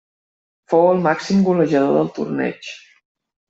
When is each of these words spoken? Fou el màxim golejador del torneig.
Fou 0.73 0.85
el 0.93 1.03
màxim 1.09 1.45
golejador 1.51 1.95
del 2.01 2.13
torneig. 2.19 2.75